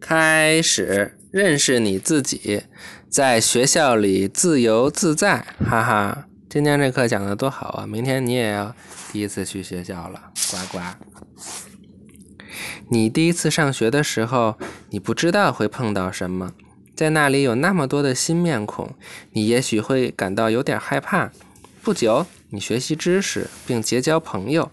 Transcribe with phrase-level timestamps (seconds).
[0.00, 2.62] 开始认识你自己，
[3.08, 6.26] 在学校里自由自在，哈哈！
[6.48, 7.86] 今天这课讲的多好啊！
[7.86, 8.74] 明天你也要
[9.12, 10.80] 第一次去学校了，呱呱！
[12.88, 14.58] 你第一次上学的时候，
[14.88, 16.52] 你不知道会碰到什么，
[16.96, 18.96] 在那里有那么多的新面孔，
[19.32, 21.30] 你也许会感到有点害怕。
[21.82, 24.72] 不久，你学习知识并结交朋友。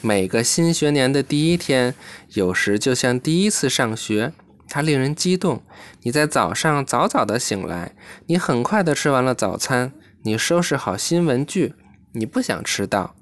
[0.00, 1.94] 每个新学年的第一天，
[2.34, 4.32] 有时就像第一次上学，
[4.74, 5.62] 它令人激动。
[6.02, 7.94] 你在早上早早的醒来，
[8.26, 9.92] 你很快的吃完了早餐，
[10.24, 11.74] 你收拾好新文具，
[12.10, 13.14] 你不想迟到。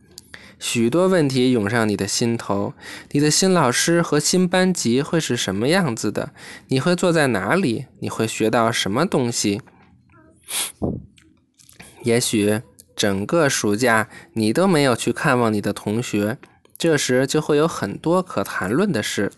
[0.58, 2.72] 许多问题涌上你的心头：
[3.10, 6.32] 你的新老师和新班级会是什么样子的？
[6.68, 7.84] 你会坐在哪里？
[8.00, 9.60] 你会学到什么东西？
[12.02, 12.62] 也许
[12.96, 16.38] 整个暑假你都没有去看望你的同学。
[16.78, 19.30] 这时就会有很多可谈论的事，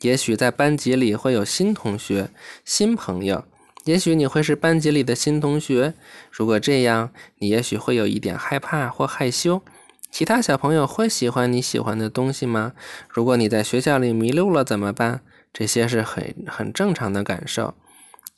[0.00, 2.30] 也许在班级里会有新同学、
[2.64, 3.44] 新朋友，
[3.84, 5.94] 也许你会是班级里的新同学。
[6.30, 9.62] 如果这样，你也许会有一点害怕或害羞。
[10.10, 12.72] 其他小朋友会喜欢你喜欢的东西吗？
[13.08, 15.20] 如果你在学校里迷路了怎么办？
[15.52, 17.74] 这些是很很正常的感受。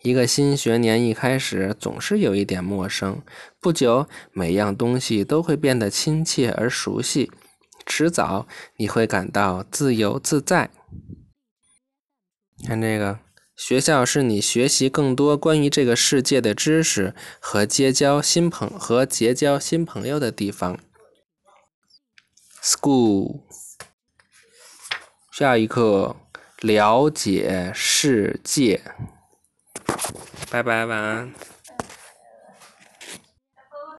[0.03, 3.21] 一个新学年一开始总是有一点陌生，
[3.61, 7.31] 不久每样东西都会变得亲切而熟悉。
[7.85, 10.71] 迟早你会感到自由自在。
[12.67, 13.19] 看这个，
[13.57, 20.79] 学校是你学习更多关于这个世界的知识和结交新朋和结交新朋友的地方。
[22.63, 23.41] School，
[25.33, 26.17] 下一课，
[26.61, 28.83] 了解世界。
[30.51, 31.33] 拜拜，晚安。